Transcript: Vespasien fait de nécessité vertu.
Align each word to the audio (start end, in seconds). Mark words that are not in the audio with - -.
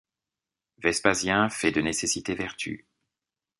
Vespasien 0.79 1.47
fait 1.51 1.69
de 1.71 1.79
nécessité 1.79 2.33
vertu. 2.33 2.87